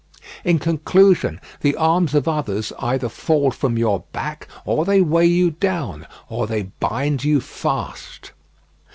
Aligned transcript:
In 0.43 0.57
conclusion, 0.57 1.39
the 1.59 1.75
arms 1.75 2.15
of 2.15 2.27
others 2.27 2.73
either 2.79 3.07
fall 3.07 3.51
from 3.51 3.77
your 3.77 3.99
back, 4.11 4.47
or 4.65 4.83
they 4.83 4.99
weigh 4.99 5.27
you 5.27 5.51
down, 5.51 6.07
or 6.27 6.47
they 6.47 6.71
bind 6.79 7.23
you 7.23 7.39
fast. 7.39 8.31